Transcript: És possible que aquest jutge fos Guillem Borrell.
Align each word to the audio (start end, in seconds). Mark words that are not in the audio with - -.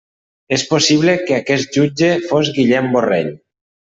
És 0.55 0.61
possible 0.69 1.13
que 1.27 1.35
aquest 1.37 1.77
jutge 1.79 2.09
fos 2.31 2.51
Guillem 2.57 2.89
Borrell. 2.97 3.33